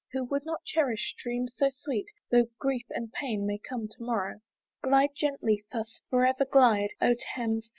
[0.13, 4.41] Who would not cherish dreams so sweet, Though grief and pain may come to morrow?
[4.81, 7.69] Glide gently, thus for ever glide, O Thames!